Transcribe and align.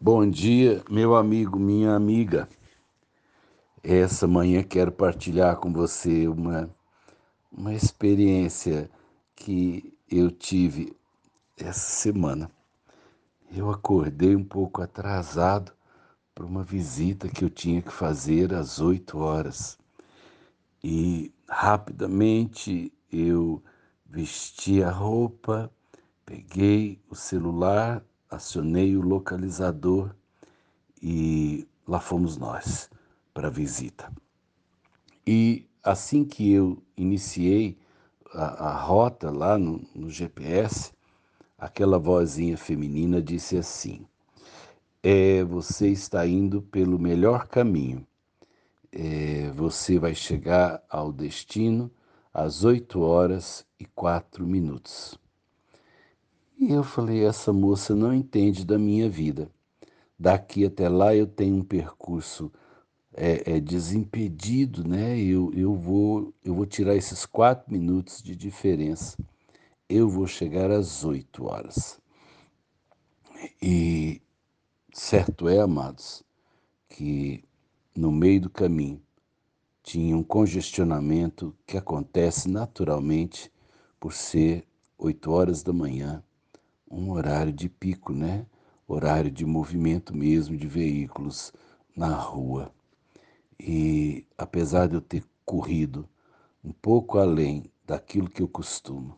Bom 0.00 0.30
dia, 0.30 0.80
meu 0.88 1.16
amigo, 1.16 1.58
minha 1.58 1.92
amiga. 1.92 2.48
Essa 3.82 4.28
manhã 4.28 4.62
quero 4.62 4.92
partilhar 4.92 5.56
com 5.56 5.72
você 5.72 6.28
uma, 6.28 6.70
uma 7.50 7.74
experiência 7.74 8.88
que 9.34 9.92
eu 10.08 10.30
tive 10.30 10.96
essa 11.56 11.80
semana. 11.80 12.48
Eu 13.50 13.72
acordei 13.72 14.36
um 14.36 14.44
pouco 14.44 14.82
atrasado 14.82 15.72
para 16.32 16.46
uma 16.46 16.62
visita 16.62 17.28
que 17.28 17.44
eu 17.44 17.50
tinha 17.50 17.82
que 17.82 17.92
fazer 17.92 18.54
às 18.54 18.80
8 18.80 19.18
horas. 19.18 19.76
E 20.80 21.34
rapidamente 21.48 22.92
eu 23.10 23.60
vesti 24.06 24.80
a 24.80 24.92
roupa, 24.92 25.68
peguei 26.24 27.02
o 27.10 27.16
celular, 27.16 28.00
acionei 28.30 28.96
o 28.96 29.00
localizador 29.00 30.14
e 31.02 31.66
lá 31.86 32.00
fomos 32.00 32.36
nós 32.36 32.90
para 33.32 33.48
a 33.48 33.50
visita. 33.50 34.12
E 35.26 35.66
assim 35.82 36.24
que 36.24 36.52
eu 36.52 36.82
iniciei 36.96 37.78
a, 38.32 38.68
a 38.68 38.76
rota 38.76 39.30
lá 39.30 39.56
no, 39.56 39.80
no, 39.94 40.10
GPS, 40.10 40.92
aquela 41.56 41.98
vozinha 41.98 42.56
feminina 42.56 43.22
disse 43.22 43.56
assim: 43.56 44.06
é, 45.02 45.42
Você 45.44 45.88
está 45.88 46.26
indo 46.26 46.62
pelo 46.62 46.98
melhor 46.98 47.46
caminho. 47.46 48.06
É, 48.90 49.50
você 49.50 49.98
vai 49.98 50.14
chegar 50.14 50.82
ao 50.88 51.12
destino 51.12 51.90
às 52.32 52.64
8 52.64 53.00
horas 53.00 53.66
e 53.78 53.84
4 53.84 54.46
minutos. 54.46 55.18
E 56.60 56.72
eu 56.72 56.82
falei: 56.82 57.24
essa 57.24 57.52
moça 57.52 57.94
não 57.94 58.12
entende 58.12 58.64
da 58.64 58.76
minha 58.76 59.08
vida. 59.08 59.48
Daqui 60.18 60.64
até 60.66 60.88
lá 60.88 61.14
eu 61.14 61.24
tenho 61.24 61.54
um 61.54 61.62
percurso 61.62 62.50
é, 63.14 63.54
é, 63.54 63.60
desimpedido, 63.60 64.86
né? 64.86 65.16
Eu, 65.20 65.52
eu, 65.54 65.72
vou, 65.76 66.34
eu 66.44 66.54
vou 66.54 66.66
tirar 66.66 66.96
esses 66.96 67.24
quatro 67.24 67.72
minutos 67.72 68.20
de 68.20 68.34
diferença. 68.34 69.16
Eu 69.88 70.08
vou 70.08 70.26
chegar 70.26 70.68
às 70.68 71.04
oito 71.04 71.44
horas. 71.46 72.00
E 73.62 74.20
certo 74.92 75.48
é, 75.48 75.60
amados, 75.60 76.24
que 76.88 77.44
no 77.96 78.10
meio 78.10 78.40
do 78.40 78.50
caminho 78.50 79.00
tinha 79.80 80.16
um 80.16 80.24
congestionamento 80.24 81.54
que 81.64 81.76
acontece 81.76 82.50
naturalmente 82.50 83.48
por 84.00 84.12
ser 84.12 84.66
oito 84.98 85.30
horas 85.30 85.62
da 85.62 85.72
manhã 85.72 86.22
um 86.90 87.10
horário 87.10 87.52
de 87.52 87.68
pico, 87.68 88.12
né? 88.12 88.46
Horário 88.86 89.30
de 89.30 89.44
movimento 89.44 90.16
mesmo 90.16 90.56
de 90.56 90.66
veículos 90.66 91.52
na 91.96 92.14
rua. 92.14 92.72
E 93.58 94.24
apesar 94.36 94.88
de 94.88 94.94
eu 94.94 95.00
ter 95.00 95.24
corrido 95.44 96.08
um 96.64 96.72
pouco 96.72 97.18
além 97.18 97.70
daquilo 97.86 98.30
que 98.30 98.42
eu 98.42 98.48
costumo, 98.48 99.16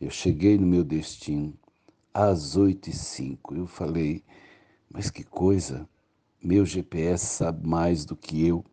eu 0.00 0.10
cheguei 0.10 0.56
no 0.56 0.66
meu 0.66 0.84
destino 0.84 1.54
às 2.14 2.56
oito 2.56 2.88
e 2.88 2.92
cinco. 2.92 3.54
Eu 3.54 3.66
falei, 3.66 4.22
mas 4.90 5.10
que 5.10 5.24
coisa, 5.24 5.88
meu 6.42 6.64
GPS 6.64 7.26
sabe 7.26 7.66
mais 7.66 8.04
do 8.04 8.16
que 8.16 8.46
eu 8.46 8.64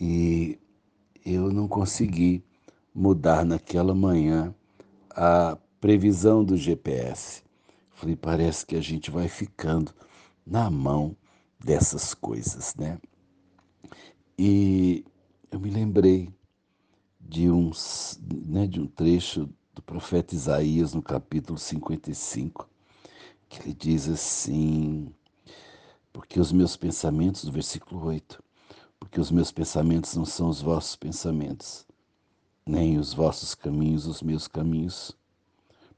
e 0.00 0.58
eu 1.24 1.50
não 1.50 1.66
consegui 1.66 2.44
mudar 2.94 3.44
naquela 3.44 3.94
manhã 3.94 4.54
a 5.10 5.58
previsão 5.80 6.44
do 6.44 6.56
GPS. 6.56 7.42
Falei, 7.92 8.16
parece 8.16 8.66
que 8.66 8.76
a 8.76 8.80
gente 8.80 9.10
vai 9.10 9.28
ficando 9.28 9.94
na 10.46 10.70
mão 10.70 11.16
dessas 11.58 12.14
coisas, 12.14 12.74
né? 12.76 12.98
E 14.38 15.04
eu 15.50 15.58
me 15.58 15.70
lembrei 15.70 16.30
de 17.18 17.50
um, 17.50 17.70
né, 18.46 18.66
de 18.66 18.80
um 18.80 18.86
trecho 18.86 19.48
do 19.74 19.82
profeta 19.82 20.34
Isaías 20.34 20.94
no 20.94 21.02
capítulo 21.02 21.58
55, 21.58 22.68
que 23.48 23.60
ele 23.60 23.72
diz 23.72 24.08
assim: 24.08 25.12
Porque 26.12 26.38
os 26.38 26.52
meus 26.52 26.76
pensamentos, 26.76 27.44
do 27.44 27.52
versículo 27.52 28.04
8, 28.04 28.42
porque 29.00 29.20
os 29.20 29.30
meus 29.30 29.50
pensamentos 29.50 30.14
não 30.14 30.24
são 30.24 30.48
os 30.48 30.60
vossos 30.60 30.96
pensamentos, 30.96 31.86
nem 32.66 32.98
os 32.98 33.12
vossos 33.14 33.54
caminhos 33.54 34.06
os 34.06 34.22
meus 34.22 34.46
caminhos 34.46 35.16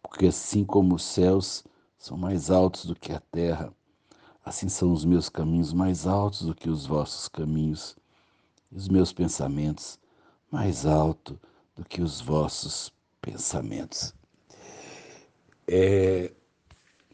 porque 0.02 0.26
assim 0.26 0.64
como 0.64 0.94
os 0.94 1.02
céus 1.02 1.64
são 1.98 2.16
mais 2.16 2.50
altos 2.50 2.86
do 2.86 2.94
que 2.94 3.12
a 3.12 3.20
terra, 3.20 3.72
assim 4.44 4.68
são 4.68 4.92
os 4.92 5.04
meus 5.04 5.28
caminhos 5.28 5.72
mais 5.72 6.06
altos 6.06 6.42
do 6.42 6.54
que 6.54 6.70
os 6.70 6.86
vossos 6.86 7.28
caminhos, 7.28 7.96
e 8.70 8.76
os 8.76 8.88
meus 8.88 9.12
pensamentos 9.12 9.98
mais 10.50 10.86
altos 10.86 11.36
do 11.74 11.84
que 11.84 12.00
os 12.00 12.20
vossos 12.20 12.92
pensamentos. 13.20 14.14
É, 15.66 16.32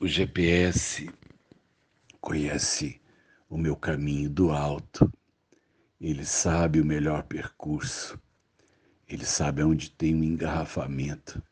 o 0.01 0.07
GPS 0.07 1.11
conhece 2.21 3.01
o 3.49 3.57
meu 3.59 3.77
caminho 3.77 4.31
do 4.31 4.51
alto, 4.51 5.11
ele 6.01 6.25
sabe 6.25 6.81
o 6.81 6.85
melhor 6.85 7.25
percurso, 7.25 8.21
ele 9.09 9.25
sabe 9.25 9.63
onde 9.63 9.91
tem 9.91 10.15
um 10.15 10.23
engarrafamento 10.23 11.43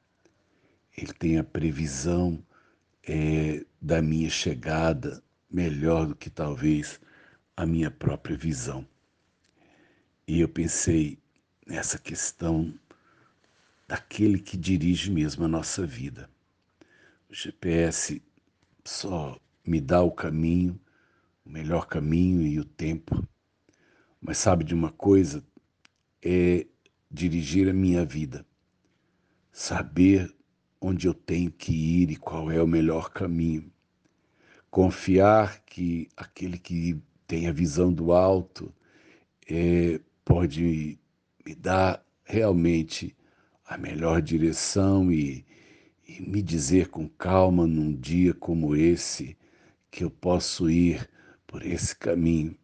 ele 0.97 1.12
tem 1.12 1.38
a 1.38 1.44
previsão 1.44 2.44
é, 3.03 3.64
da 3.80 4.03
minha 4.03 4.30
chegada 4.30 5.22
melhor 5.50 6.06
do 6.06 6.16
que 6.16 6.30
talvez 6.30 7.00
a 7.56 7.66
minha 7.66 7.91
própria 7.91 8.36
visão. 8.36 8.86
E 10.26 10.41
eu 10.41 10.48
pensei 10.48 11.19
nessa 11.66 11.98
questão 11.98 12.72
daquele 13.86 14.38
que 14.38 14.56
dirige 14.56 15.10
mesmo 15.10 15.44
a 15.44 15.48
nossa 15.48 15.86
vida. 15.86 16.30
O 17.28 17.34
GPS 17.34 18.22
só 18.84 19.38
me 19.64 19.80
dá 19.80 20.03
o 20.03 20.10
caminho, 20.10 20.80
o 21.44 21.50
melhor 21.50 21.86
caminho 21.86 22.42
e 22.42 22.59
o 22.59 22.64
tempo. 22.64 23.26
Mas 24.20 24.38
sabe 24.38 24.64
de 24.64 24.74
uma 24.74 24.91
coisa? 24.91 25.44
É 26.22 26.66
dirigir 27.10 27.69
a 27.69 27.72
minha 27.72 28.04
vida, 28.04 28.47
saber 29.50 30.34
onde 30.84 31.06
eu 31.06 31.15
tenho 31.15 31.50
que 31.50 31.72
ir 31.72 32.10
e 32.10 32.16
qual 32.16 32.50
é 32.50 32.60
o 32.60 32.66
melhor 32.66 33.10
caminho. 33.10 33.72
Confiar 34.69 35.62
que 35.65 36.09
aquele 36.16 36.59
que 36.59 37.00
tem 37.25 37.47
a 37.47 37.53
visão 37.53 37.93
do 37.93 38.12
alto 38.12 38.75
é, 39.48 40.00
pode 40.25 40.98
me 41.47 41.54
dar 41.54 42.04
realmente 42.25 43.16
a 43.65 43.78
melhor 43.78 44.21
direção 44.21 45.12
e, 45.12 45.47
e 46.06 46.21
me 46.21 46.42
dizer 46.42 46.88
com 46.88 47.09
calma 47.09 47.65
num 47.65 47.94
dia 47.94 48.34
como 48.34 48.75
esse 48.75 49.37
que 49.88 50.03
eu 50.03 50.10
posso 50.10 50.69
ir 50.69 51.09
por 51.47 51.65
esse 51.65 51.94
caminho, 51.94 52.56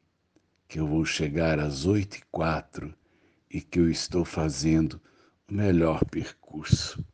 que 0.66 0.80
eu 0.80 0.88
vou 0.88 1.04
chegar 1.04 1.60
às 1.60 1.86
oito 1.86 2.16
e 2.16 2.22
quatro 2.32 2.92
e 3.48 3.60
que 3.60 3.78
eu 3.78 3.88
estou 3.88 4.24
fazendo 4.24 5.00
o 5.48 5.54
melhor 5.54 6.04
percurso. 6.06 7.04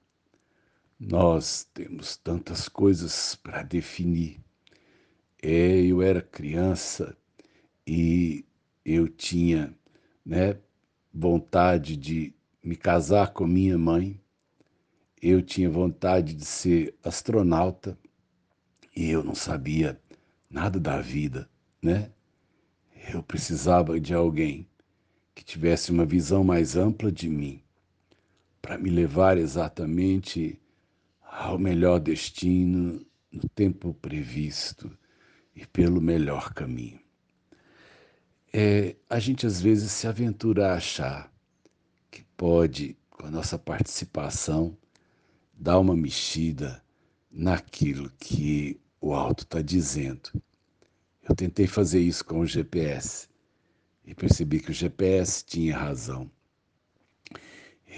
Nós 1.06 1.69
temos 1.75 2.16
tantas 2.16 2.66
coisas 2.66 3.37
para 3.37 3.62
definir. 3.62 4.41
É, 5.42 5.82
eu 5.82 6.00
era 6.00 6.22
criança 6.22 7.15
e 7.87 8.47
eu 8.82 9.06
tinha 9.06 9.76
né, 10.25 10.59
vontade 11.12 11.94
de 11.94 12.34
me 12.62 12.75
casar 12.75 13.34
com 13.34 13.47
minha 13.47 13.76
mãe, 13.76 14.19
eu 15.20 15.43
tinha 15.43 15.69
vontade 15.69 16.32
de 16.32 16.47
ser 16.47 16.94
astronauta 17.04 17.98
e 18.97 19.10
eu 19.10 19.22
não 19.22 19.34
sabia 19.34 20.00
nada 20.48 20.81
da 20.81 21.02
vida, 21.02 21.50
né? 21.82 22.11
Eu 23.12 23.23
precisava 23.23 24.00
de 24.00 24.14
alguém 24.14 24.67
que 25.34 25.44
tivesse 25.44 25.90
uma 25.90 26.06
visão 26.06 26.43
mais 26.43 26.76
ampla 26.76 27.12
de 27.12 27.28
mim 27.28 27.62
para 28.62 28.78
me 28.78 28.88
levar 28.88 29.37
exatamente 29.37 30.58
ao 31.36 31.58
melhor 31.58 31.98
destino 31.98 33.04
no 33.31 33.48
tempo 33.48 33.92
previsto 33.94 34.96
e 35.54 35.66
pelo 35.66 36.00
melhor 36.00 36.54
caminho. 36.54 37.00
É, 38.52 38.94
a 39.10 39.19
gente 39.19 39.44
às 39.44 39.60
vezes 39.60 39.90
se 39.90 40.06
aventura 40.06 40.69
a 40.69 40.76
achar 40.76 41.32
que 42.08 42.22
pode, 42.36 42.96
com 43.10 43.26
a 43.26 43.31
nossa 43.32 43.58
participação, 43.58 44.78
dar 45.52 45.81
uma 45.81 45.96
mexida 45.96 46.81
naquilo 47.28 48.10
que 48.20 48.80
o 49.00 49.12
alto 49.12 49.42
está 49.42 49.60
dizendo. 49.60 50.30
Eu 51.28 51.34
tentei 51.34 51.66
fazer 51.66 52.00
isso 52.00 52.25
com 52.25 52.40
o 52.40 52.46
GPS 52.46 53.28
e 54.04 54.14
percebi 54.14 54.60
que 54.60 54.70
o 54.70 54.75
GPS 54.75 55.44
tinha 55.44 55.76
razão. 55.76 56.30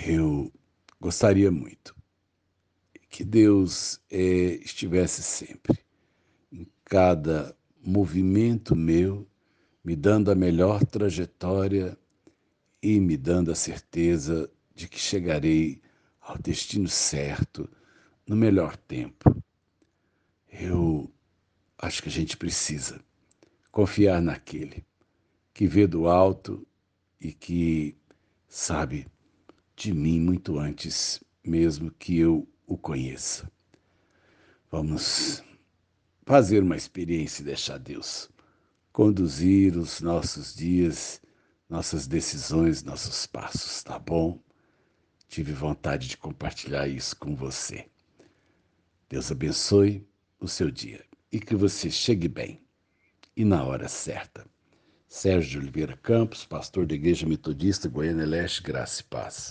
Eu 0.07 0.51
gostaria 0.99 1.51
muito 1.51 1.95
que 3.09 3.25
Deus 3.25 4.01
é, 4.11 4.19
estivesse 4.65 5.23
sempre, 5.23 5.79
em 6.53 6.67
cada 6.85 7.57
movimento 7.83 8.75
meu, 8.75 9.27
me 9.85 9.95
dando 9.95 10.31
a 10.31 10.35
melhor 10.35 10.85
trajetória 10.85 11.97
e 12.83 12.99
me 13.01 13.17
dando 13.17 13.51
a 13.51 13.55
certeza 13.55 14.51
de 14.75 14.89
que 14.89 14.99
chegarei 14.99 15.81
ao 16.21 16.37
destino 16.39 16.89
certo 16.89 17.69
no 18.27 18.35
melhor 18.35 18.77
tempo. 18.77 19.43
Eu 20.51 21.11
acho 21.79 22.03
que 22.03 22.09
a 22.09 22.13
gente 22.13 22.37
precisa 22.37 23.01
confiar 23.71 24.21
naquele 24.21 24.85
que 25.55 25.67
vê 25.67 25.87
do 25.87 26.09
alto 26.09 26.67
e 27.21 27.33
que 27.33 27.97
sabe 28.49 29.07
de 29.77 29.93
mim 29.93 30.21
muito 30.21 30.59
antes 30.59 31.23
mesmo 31.45 31.91
que 31.93 32.19
eu 32.19 32.47
o 32.67 32.77
conheça. 32.77 33.51
Vamos 34.71 35.43
fazer 36.25 36.63
uma 36.63 36.77
experiência 36.77 37.43
e 37.43 37.47
deixar 37.47 37.79
Deus 37.79 38.29
conduzir 38.97 39.77
os 39.77 40.01
nossos 40.01 40.55
dias, 40.55 41.21
nossas 41.69 42.07
decisões, 42.07 42.83
nossos 42.83 43.27
passos, 43.27 43.83
tá 43.83 43.99
bom? 43.99 44.41
Tive 45.29 45.53
vontade 45.53 46.09
de 46.09 46.17
compartilhar 46.17 46.89
isso 46.89 47.15
com 47.15 47.37
você. 47.37 47.91
Deus 49.07 49.31
abençoe 49.31 50.09
o 50.41 50.49
seu 50.49 50.71
dia 50.71 51.05
e 51.31 51.39
que 51.39 51.55
você 51.55 51.91
chegue 51.91 52.27
bem 52.27 52.65
e 53.37 53.45
na 53.45 53.63
hora 53.65 53.87
certa. 53.87 54.47
Sérgio 55.07 55.61
Oliveira 55.61 55.95
Campos, 55.99 56.47
pastor 56.47 56.87
da 56.87 56.95
Igreja 56.95 57.27
Metodista 57.27 57.91
Goiânia 57.91 58.25
Leste, 58.25 58.63
Graça 58.63 59.03
e 59.03 59.05
Paz. 59.05 59.45